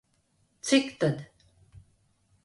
Cik 0.65 0.87
tad 0.99 1.17